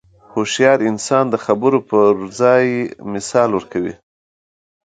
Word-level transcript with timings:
هوښیار 0.33 0.79
انسان 0.89 1.25
د 1.29 1.35
خبرو 1.45 1.79
پر 1.89 2.11
ځای 2.39 2.65
مثال 3.13 3.49
ورکوي. 3.53 3.93